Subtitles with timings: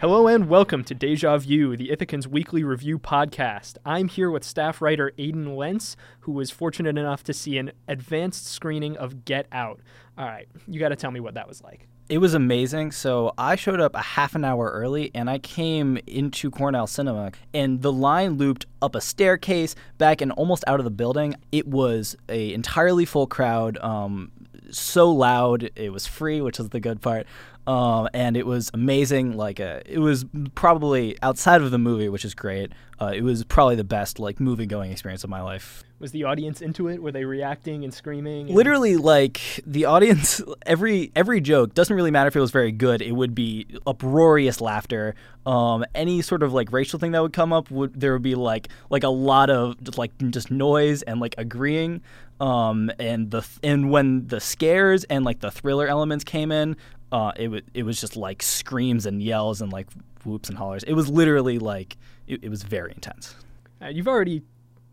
[0.00, 3.76] Hello and welcome to Deja View, the Ithacans weekly review podcast.
[3.84, 8.46] I'm here with staff writer Aidan Lentz, who was fortunate enough to see an advanced
[8.46, 9.80] screening of Get Out.
[10.16, 11.86] All right, you got to tell me what that was like.
[12.08, 12.92] It was amazing.
[12.92, 17.32] So I showed up a half an hour early and I came into Cornell Cinema
[17.52, 21.34] and the line looped up a staircase back and almost out of the building.
[21.52, 23.76] It was a entirely full crowd.
[23.82, 24.32] Um,
[24.70, 25.70] so loud.
[25.76, 27.26] It was free, which was the good part.
[27.66, 29.36] Um, and it was amazing.
[29.36, 30.24] Like, uh, it was
[30.54, 32.72] probably outside of the movie, which is great.
[33.00, 35.84] Uh, it was probably the best like movie going experience of my life.
[36.00, 37.02] Was the audience into it?
[37.02, 38.46] Were they reacting and screaming?
[38.48, 42.72] And- Literally, like the audience, every every joke doesn't really matter if it was very
[42.72, 43.02] good.
[43.02, 45.14] It would be uproarious laughter.
[45.46, 48.34] Um, any sort of like racial thing that would come up would there would be
[48.34, 52.00] like like a lot of just like just noise and like agreeing.
[52.40, 56.76] Um, and the and when the scares and like the thriller elements came in,
[57.12, 59.88] uh, it was it was just like screams and yells and like
[60.24, 60.82] whoops and hollers.
[60.84, 63.34] It was literally like it, it was very intense.
[63.82, 64.42] Uh, you've already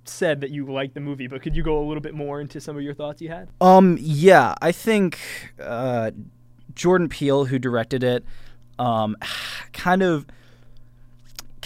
[0.06, 2.59] said that you liked the movie, but could you go a little bit more into
[2.59, 3.50] some of your thoughts you had?
[3.59, 5.20] Um, yeah, I think
[5.61, 6.11] uh,
[6.73, 8.26] Jordan Peele, who directed it,
[8.80, 9.16] um,
[9.73, 10.26] kind of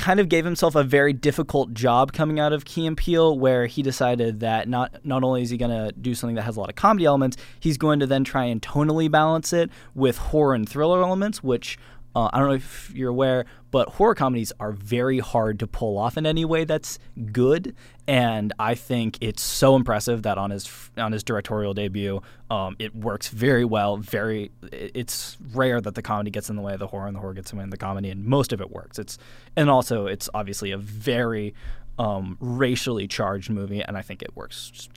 [0.02, 3.68] kind of gave himself a very difficult job coming out of Key and Peele, where
[3.68, 6.60] he decided that not not only is he going to do something that has a
[6.60, 10.56] lot of comedy elements, he's going to then try and tonally balance it with horror
[10.56, 11.78] and thriller elements, which
[12.16, 15.98] uh, I don't know if you're aware, but horror comedies are very hard to pull
[15.98, 17.00] off in any way that's
[17.32, 17.76] good.
[18.08, 22.94] And I think it's so impressive that on his on his directorial debut, um, it
[22.94, 23.98] works very well.
[23.98, 27.22] Very, it's rare that the comedy gets in the way of the horror and the
[27.22, 29.00] horror gets in the way of the comedy, and most of it works.
[29.00, 29.18] It's
[29.56, 31.54] and also it's obviously a very
[31.98, 34.90] um, racially charged movie, and I think it works.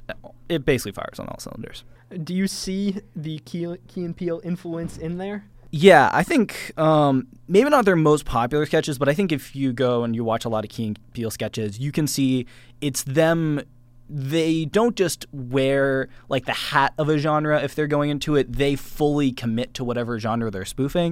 [0.49, 1.85] It basically fires on all cylinders.
[2.23, 5.45] Do you see the Key, Key and Peele influence in there?
[5.77, 9.73] Yeah, I think um, maybe not their most popular sketches, but I think if you
[9.73, 12.47] go and you watch a lot of Key and Peele sketches, you can see
[12.81, 13.61] it's them.
[14.09, 18.53] They don't just wear like the hat of a genre if they're going into it.
[18.53, 21.03] They fully commit to whatever genre they're spoofing.